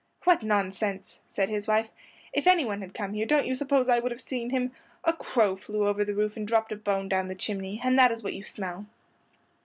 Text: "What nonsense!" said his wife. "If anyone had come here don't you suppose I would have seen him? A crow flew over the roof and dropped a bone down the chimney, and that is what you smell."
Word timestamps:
"What 0.23 0.41
nonsense!" 0.41 1.19
said 1.29 1.49
his 1.49 1.67
wife. 1.67 1.91
"If 2.33 2.47
anyone 2.47 2.81
had 2.81 2.95
come 2.95 3.13
here 3.13 3.27
don't 3.27 3.45
you 3.45 3.53
suppose 3.53 3.87
I 3.87 3.99
would 3.99 4.11
have 4.11 4.19
seen 4.19 4.49
him? 4.49 4.71
A 5.03 5.13
crow 5.13 5.55
flew 5.55 5.87
over 5.87 6.03
the 6.03 6.15
roof 6.15 6.35
and 6.35 6.47
dropped 6.47 6.71
a 6.71 6.75
bone 6.75 7.07
down 7.07 7.27
the 7.27 7.35
chimney, 7.35 7.79
and 7.83 7.99
that 7.99 8.11
is 8.11 8.23
what 8.23 8.33
you 8.33 8.43
smell." 8.43 8.87